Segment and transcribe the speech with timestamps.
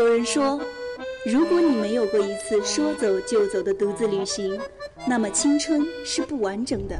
[0.00, 0.58] 有人说，
[1.26, 4.58] 如果你没有过一次说走就走的独自旅行，
[5.06, 6.98] 那么青春是不完整的。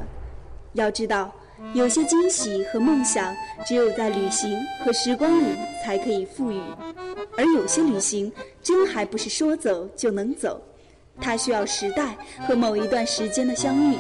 [0.75, 1.33] 要知道，
[1.73, 3.35] 有些惊喜和梦想，
[3.67, 5.47] 只有在旅行和时光里
[5.83, 6.61] 才可以赋予；
[7.39, 8.31] 而有些旅行，
[8.63, 10.61] 真还不是说走就能走，
[11.19, 13.97] 它需要时代和某一段时间的相遇。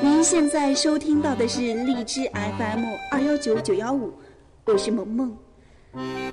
[0.00, 4.10] 您现在收听到的是荔枝 FM 二幺九九幺五，
[4.64, 5.36] 我是萌萌。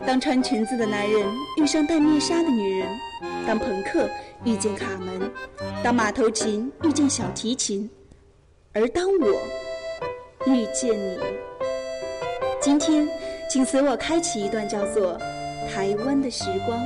[0.05, 1.25] 当穿裙子的男人
[1.57, 2.89] 遇上戴面纱的女人，
[3.47, 4.09] 当朋克
[4.43, 5.31] 遇见卡门，
[5.83, 7.89] 当马头琴遇见小提琴，
[8.73, 9.41] 而当我
[10.45, 11.17] 遇见你，
[12.61, 13.07] 今天，
[13.49, 15.17] 请随我开启一段叫做
[15.73, 16.79] 《台湾的时光》。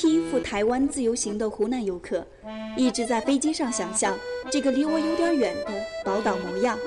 [0.00, 2.26] 批赴台湾自由行的湖南游客，
[2.74, 4.18] 一直在飞机上想象
[4.50, 5.72] 这个离我有点远的
[6.02, 6.78] 宝岛模样。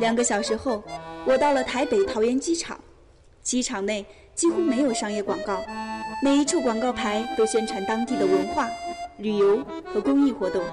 [0.00, 0.82] 两个小时后，
[1.24, 2.80] 我到了台北桃园机场，
[3.44, 4.04] 机场内
[4.34, 5.64] 几乎没有商业广告，
[6.20, 8.68] 每一处广告牌都宣传当地的文化、
[9.18, 10.64] 旅游和公益活动，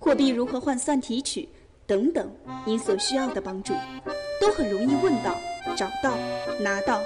[0.00, 1.48] 货币如何换算提取
[1.86, 2.28] 等等，
[2.64, 3.72] 您所需要的帮助，
[4.40, 5.36] 都很容易问到。
[5.74, 6.16] 找到，
[6.60, 7.02] 拿到，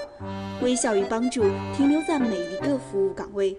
[0.62, 1.42] 微笑与帮助
[1.76, 3.56] 停留在每一个服务岗位，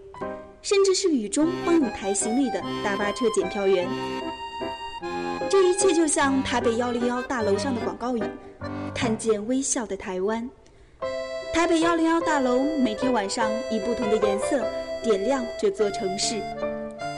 [0.62, 3.88] 甚至是雨中帮你抬行李的大巴车检票员。
[5.50, 8.24] 这一切就像台北幺零幺大楼上的广告语
[8.94, 10.50] ：“看见微笑的台湾。”
[11.54, 14.64] 台北幺零幺大楼每天晚上以不同的颜色
[15.04, 16.42] 点亮这座城市，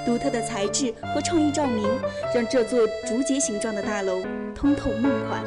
[0.06, 1.90] 独特的材质和创意照明
[2.34, 4.22] 让这座竹节形状的大楼
[4.56, 5.44] 通透梦幻。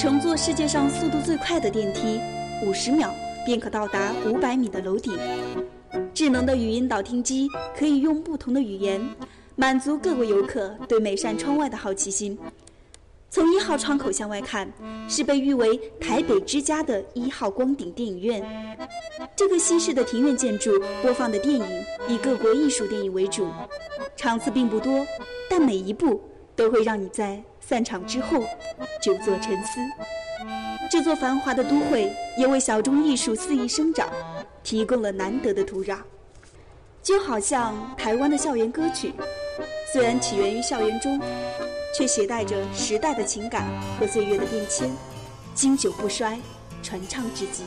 [0.00, 2.18] 乘坐世界上速度最快的电梯，
[2.64, 5.12] 五十秒便可到达五百米的楼顶。
[6.14, 7.46] 智能的语音导听机
[7.76, 8.98] 可以用不同的语言，
[9.56, 12.38] 满足各国游客对每扇窗外的好奇心。
[13.28, 14.72] 从一号窗口向外看，
[15.06, 18.42] 是被誉为台北之家的一号光顶电影院。
[19.36, 23.50] 这个西式的庭院建筑播放的电影以各国艺术电影为主，
[24.16, 25.06] 场次并不多，
[25.50, 26.22] 但每一部
[26.56, 27.44] 都会让你在。
[27.70, 28.42] 散场之后，
[29.00, 29.78] 久坐沉思。
[30.90, 34.10] 这座繁华的都会也为小众艺术肆意生长
[34.64, 35.98] 提供了难得的土壤。
[37.00, 39.14] 就好像台湾的校园歌曲，
[39.92, 41.20] 虽然起源于校园中，
[41.96, 43.64] 却携带着时代的情感
[44.00, 44.90] 和岁月的变迁，
[45.54, 46.40] 经久不衰，
[46.82, 47.66] 传唱至今。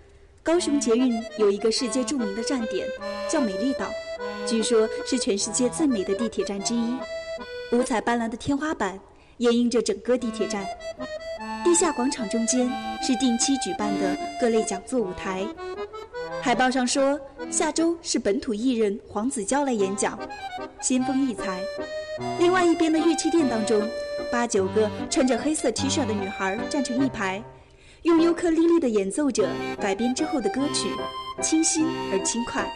[0.43, 2.87] 高雄捷运有一个世界著名的站点，
[3.29, 3.87] 叫美丽岛，
[4.45, 6.95] 据说是全世界最美的地铁站之一。
[7.71, 8.99] 五彩斑斓的天花板
[9.37, 10.65] 掩映着整个地铁站，
[11.63, 12.67] 地下广场中间
[13.03, 15.45] 是定期举办的各类讲座舞台。
[16.41, 17.19] 海报上说，
[17.51, 20.17] 下周是本土艺人黄子佼来演讲，
[20.81, 21.61] 先锋异才。
[22.39, 23.79] 另外一边的乐器店当中，
[24.31, 27.43] 八九个穿着黑色 T 恤的女孩站成一排。
[28.03, 29.47] 用尤克里里的演奏者
[29.79, 30.89] 改编之后的歌曲，
[31.39, 32.67] 清新而轻快。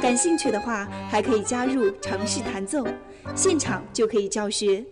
[0.00, 2.86] 感兴趣的话，还可以加入尝试弹奏，
[3.34, 4.84] 现场就可以教学。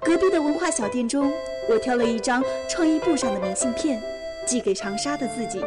[0.00, 1.30] 隔壁的文化小店中，
[1.68, 4.00] 我挑了一张创意布上的明信片，
[4.46, 5.62] 寄给长沙的自己。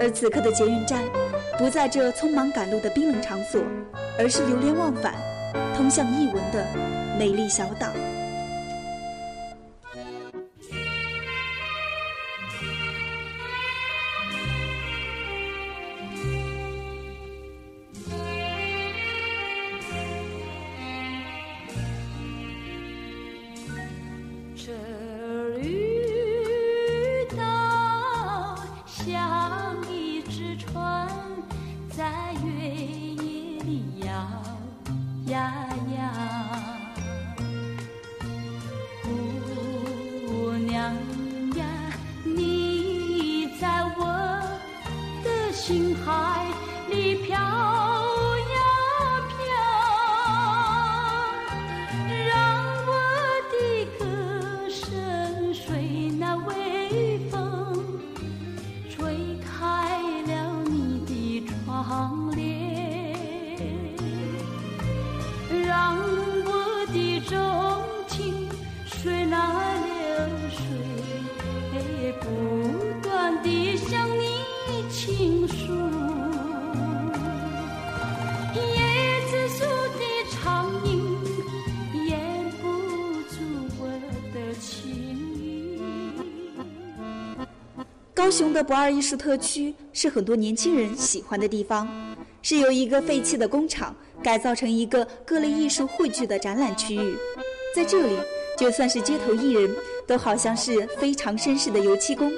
[0.00, 1.02] 而此刻的捷运站，
[1.58, 3.60] 不在这匆忙赶路的冰冷场所，
[4.18, 5.14] 而是流连忘返、
[5.76, 6.66] 通向艺文的
[7.18, 7.88] 美丽小岛。
[88.16, 91.86] 高雄的不二艺术特区是很多年轻人喜欢的地方，
[92.40, 97.14] 是由一个废弃的工厂改造成一个各类艺术汇聚的展览区域。
[97.74, 98.18] 在这里，
[98.56, 99.70] 就算是街头艺人，
[100.06, 102.32] 都好像是非常绅士的油漆工。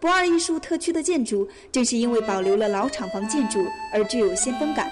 [0.00, 3.62] 不二艺术特区的建筑正是因为保留了老厂房建筑
[3.92, 4.90] 而具有先锋感。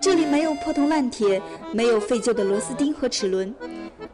[0.00, 1.40] 这里没有破铜烂铁，
[1.74, 3.54] 没有废旧的螺丝钉和齿轮，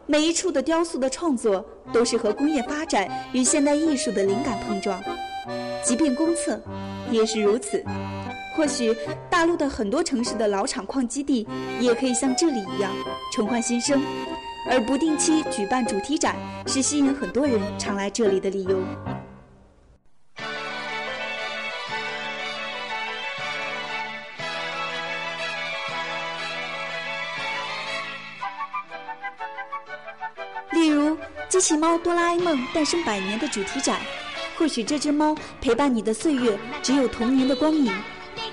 [0.06, 5.00] 每一处的雕塑的创作都是和工业发展与现代艺术的灵感碰撞。
[5.86, 6.60] 即便公厕
[7.12, 7.80] 也是如此。
[8.56, 8.92] 或许
[9.30, 11.46] 大陆的很多城市的老厂矿基地
[11.78, 12.90] 也可以像这里一样
[13.32, 14.02] 重焕新生，
[14.68, 16.34] 而不定期举办主题展
[16.66, 18.82] 是吸引很多人常来这里的理由。
[30.72, 31.16] 例如，
[31.48, 34.00] 机器猫哆啦 A 梦诞生百年的主题展。
[34.56, 37.92] 或许这只猫陪伴你的岁月只有童年的光影，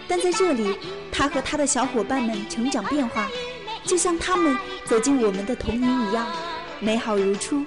[0.07, 0.77] 但在这里，
[1.11, 3.29] 它和它的小伙伴们成长变化，
[3.85, 6.27] 就像他们走进我们的童年一样，
[6.79, 7.63] 美好如初。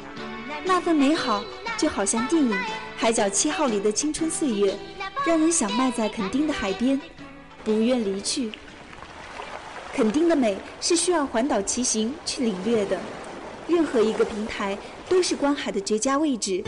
[0.64, 1.42] 那份美好
[1.78, 2.50] 就好像电影
[2.96, 4.76] 《海角七号》里的青春岁月，
[5.24, 7.00] 让人想迈在垦丁的海边，
[7.64, 8.52] 不愿离去。
[9.94, 13.00] 垦丁的美是需要环岛骑行去领略的，
[13.66, 14.76] 任何一个平台
[15.08, 16.62] 都是观海的绝佳位置。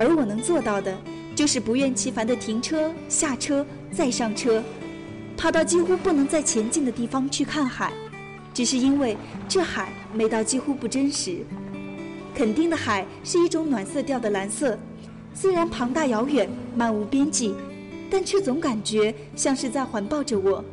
[0.00, 0.98] 而我能做到的，
[1.36, 4.64] 就是不厌其烦地停车、下车、再上车，
[5.36, 7.92] 跑到几乎不能再前进的地方去看海，
[8.54, 9.14] 只是因为
[9.46, 11.44] 这海美到几乎不真实。
[12.34, 14.78] 垦丁的海是一种暖色调的蓝色，
[15.34, 17.54] 虽然庞大遥远、漫无边际，
[18.08, 20.64] 但却总感觉像是在环抱着我。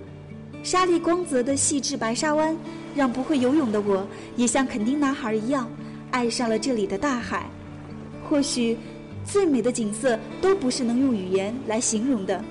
[0.64, 2.56] 沙粒光泽的细致白沙湾，
[2.96, 4.08] 让不会游泳的我
[4.38, 5.70] 也像垦丁男孩一样，
[6.12, 7.46] 爱上了这里的大海。
[8.30, 8.78] 或许。
[9.30, 12.42] 最美的景色都不是能用语言来形容的，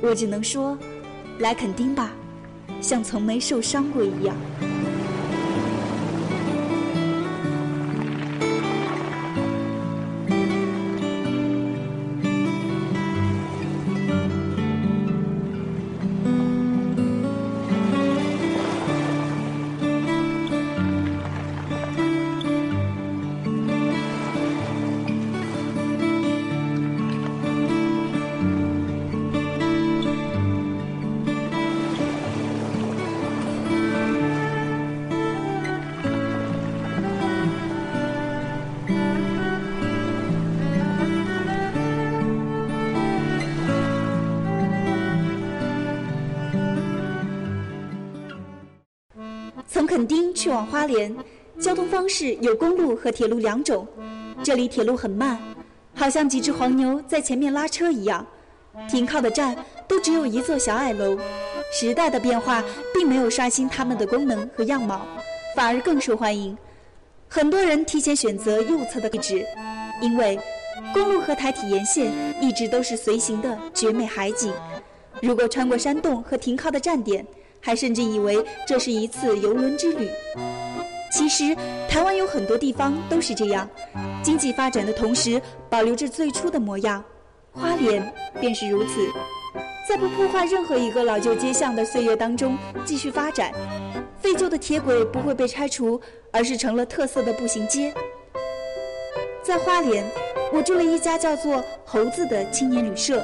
[0.00, 0.78] 我只能说，
[1.40, 2.12] 来垦丁吧，
[2.80, 4.36] 像从没受伤过一样。
[50.06, 51.14] 丁去往花莲，
[51.60, 53.86] 交通方式有公路和铁路两种。
[54.42, 55.38] 这里铁路很慢，
[55.94, 58.26] 好像几只黄牛在前面拉车一样。
[58.88, 59.54] 停靠的站
[59.86, 61.18] 都只有一座小矮楼。
[61.72, 65.06] 时代的变化并没有刷新它们的功能和样貌，
[65.54, 66.56] 反而更受欢迎。
[67.28, 69.46] 很多人提前选择右侧的位置，
[70.00, 70.38] 因为
[70.92, 74.52] 公路和台体沿线一直都是随行的绝美海景。
[75.22, 77.24] 如果穿过山洞和停靠的站点，
[77.62, 80.10] 还甚至以为这是一次游轮之旅。
[81.10, 81.56] 其实，
[81.88, 83.68] 台湾有很多地方都是这样，
[84.22, 85.40] 经济发展的同时
[85.70, 87.02] 保留着最初的模样。
[87.52, 89.08] 花莲便是如此。
[89.88, 93.52] 在不破坏任何一个老旧街巷的岁月当中继续发展，
[94.20, 96.00] 废旧的铁轨不会被拆除，
[96.30, 97.92] 而是成了特色的步行街。
[99.42, 100.04] 在花莲，
[100.52, 103.22] 我住了一家叫做“猴子”的青年旅社，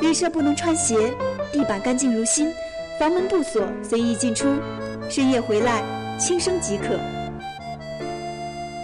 [0.00, 1.14] 旅社不能穿鞋，
[1.52, 2.52] 地板干净如新，
[2.98, 4.48] 房门不锁，随意进出，
[5.08, 5.84] 深夜回来
[6.18, 6.98] 轻声即可。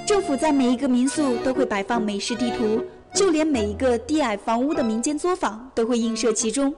[0.06, 2.84] 政府在每一个民宿都会摆放美食地图。
[3.14, 6.74] 就连每一个低矮房屋的民间作坊都会映射其中，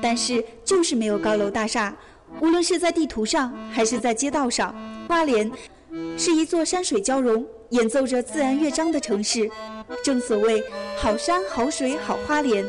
[0.00, 1.92] 但是就是没有高楼大厦。
[2.40, 4.72] 无论是在地图上还是在街道上，
[5.08, 5.50] 花莲
[6.16, 9.50] 是一座山水交融、演奏着自然乐章的城市。
[10.04, 10.62] 正所谓
[10.96, 12.64] 好山好水好花莲，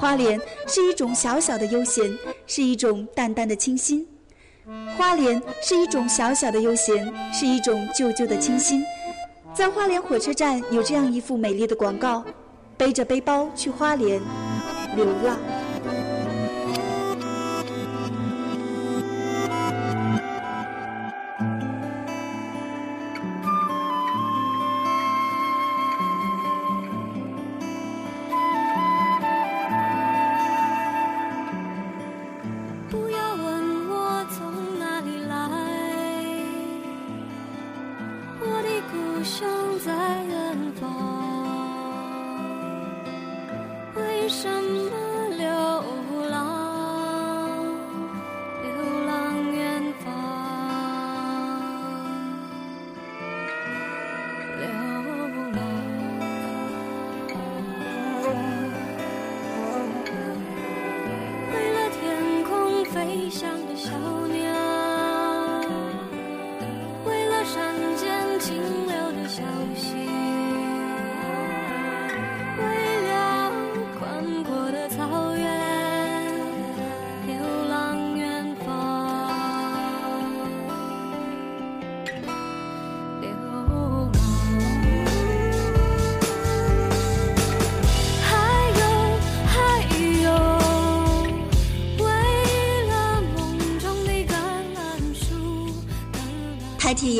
[0.00, 4.06] 花莲是一种小小的悠闲，是一种淡淡的清新。
[4.96, 8.82] 花莲是一种小小的悠闲，是一种旧旧的清新。
[9.52, 12.24] 在花莲火车站有这样一幅美丽的广告。
[12.76, 14.20] 背着背包去花莲
[14.94, 15.36] 流浪。
[38.90, 39.48] 故乡
[39.80, 39.92] 在
[40.24, 41.17] 远方。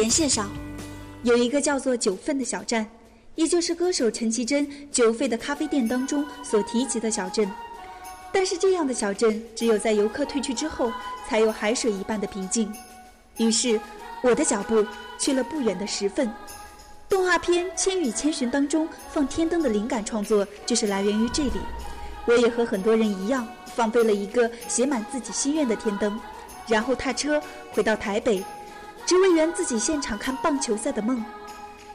[0.08, 0.50] 线上，
[1.22, 2.86] 有一个叫做九份的小站，
[3.34, 7.50] 也就是歌手陈绮贞九份的咖啡店当中所提及的小镇。
[8.32, 10.92] 但是这样的小镇，只有在游客退去之后，
[11.26, 12.72] 才有海水一般的平静。
[13.38, 13.80] 于是，
[14.22, 14.86] 我的脚步
[15.18, 16.30] 去了不远的十份。
[17.08, 21.52] 动画片《千与千寻》当中放天灯的灵感创作，就是来源于这里。
[22.26, 26.20] 我也和很多人一样，放飞了一个写满自己心愿的天灯，
[26.66, 28.44] 然后踏车回到台北。
[29.08, 31.24] 只为圆自己现场看棒球赛的梦，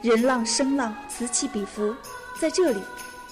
[0.02, 1.94] 人浪声浪此起彼伏，
[2.40, 2.82] 在这里，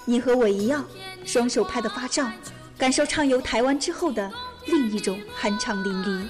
[0.05, 0.87] 你和我一样，
[1.27, 2.33] 双手拍得发胀，
[2.79, 4.31] 感受畅游台湾之后的
[4.67, 6.29] 另一种酣畅淋漓。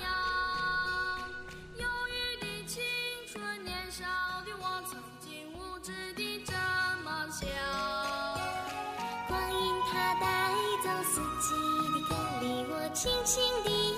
[12.95, 13.93] 轻轻地。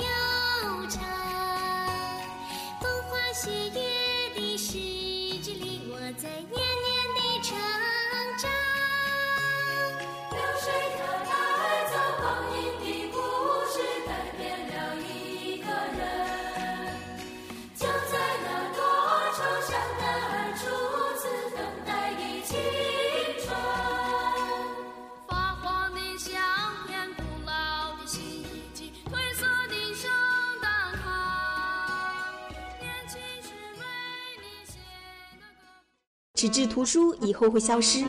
[36.44, 38.04] 纸质图书以后会消失，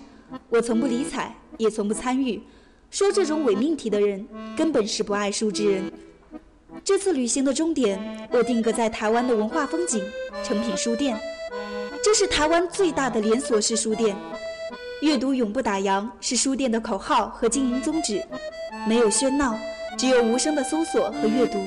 [0.50, 2.44] 我从不理睬，也从不参与。
[2.92, 4.27] 说这种伪命题的人，
[4.58, 5.89] 根本是不爱书之人。
[6.84, 10.04] 这次旅行的终点，我定格在台湾的文化风景
[10.44, 11.18] 诚品书店。
[12.04, 14.13] 这是台湾最大的连锁式书店，
[15.01, 18.22] 阅读永不打烊是书店的口号和经营宗旨。
[18.86, 19.58] 没有喧闹，
[19.98, 21.58] 只有无声的搜索和阅读。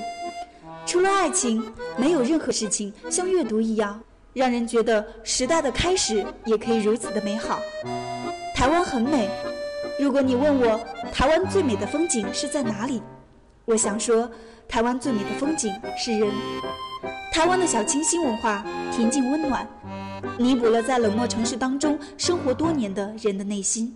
[0.85, 1.65] 除了爱情，
[1.97, 3.99] 没有任何事情像阅读一样，
[4.39, 7.61] 让人觉得时代的开始也可以如此的美好。
[8.55, 9.29] 台湾很美，
[9.99, 10.81] 如果你问我
[11.13, 13.03] 台湾最美的风景是在哪里，
[13.65, 14.31] 我想说，
[14.69, 16.31] 台湾最美的风景是人。
[17.33, 19.67] 台湾的小清新文化，恬静温暖，
[20.39, 23.93] 弥补了在冷漠城市当中生活多年的人的内心。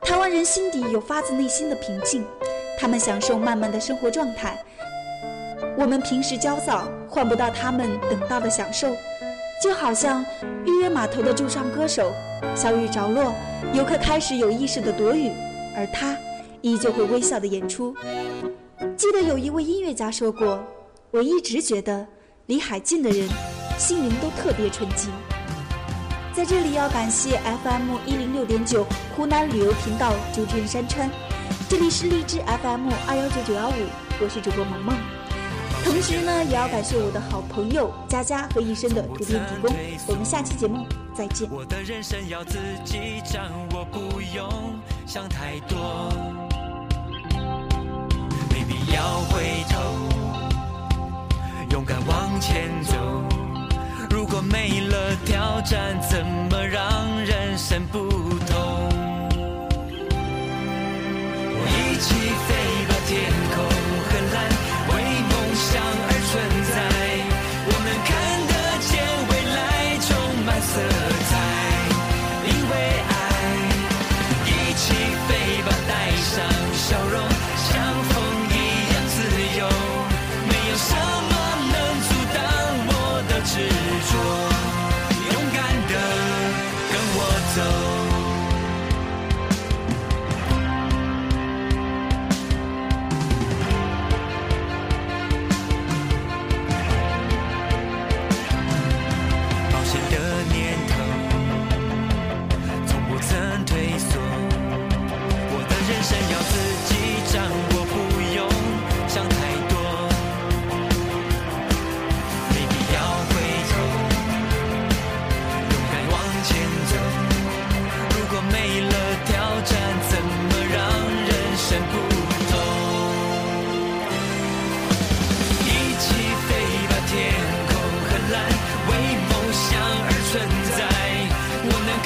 [0.00, 2.24] 台湾人心底有发自内心的平静，
[2.78, 4.58] 他们享受慢慢的生活状态。
[5.76, 8.88] 我们平时焦躁，换不到他们等到的享受。
[9.62, 10.24] 就好像
[10.64, 12.12] 预约码头的驻唱歌手，
[12.54, 13.34] 小雨着落，
[13.72, 15.32] 游客开始有意识的躲雨，
[15.76, 16.16] 而他
[16.60, 17.94] 依旧会微笑的演出。
[18.96, 20.62] 记得有一位音乐家说过
[21.10, 22.06] ：“我一直觉得。”
[22.46, 23.28] 离海近的人，
[23.76, 25.10] 心灵都特别纯净。
[26.32, 28.86] 在这里要感谢 FM 一零六点九
[29.16, 31.10] 湖南旅游频道九卷山川，
[31.68, 33.72] 这里是荔枝 FM 二幺九九幺五，
[34.22, 35.15] 我是主播萌萌。
[35.86, 39.72] 同时呢，也要感谢我的好朋友佳佳和医生的图片提供。
[40.08, 41.48] 我们下期节目再见。
[41.48, 44.50] 我的人生要自己掌握，不用
[45.06, 46.10] 想太多，
[48.50, 49.78] 没必要回头。
[51.70, 52.96] 勇敢往前走，
[54.10, 58.25] 如果没了挑战，怎么让人生不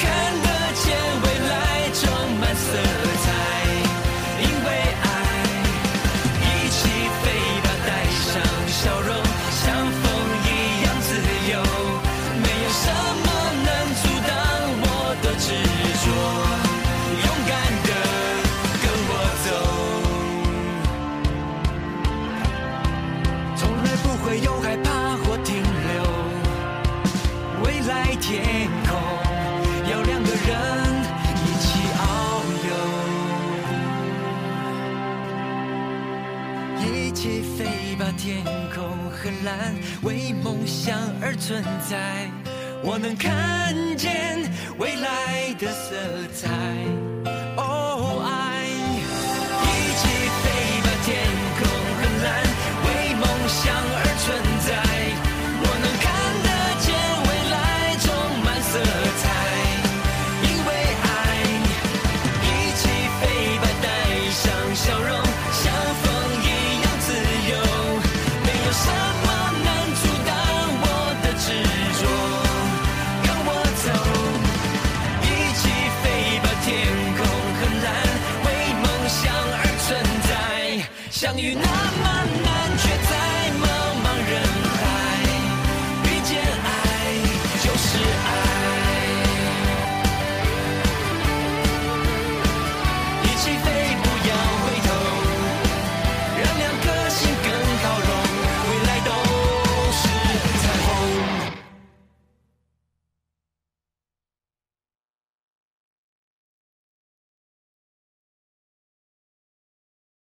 [0.01, 0.50] can
[36.87, 38.43] 一起飞吧天
[38.75, 42.31] 空很蓝，为梦想而存在。
[42.83, 45.95] 我能看见未来的色
[46.35, 46.49] 彩。
[47.57, 48.40] 哦，爱
[81.41, 81.90] 遇那。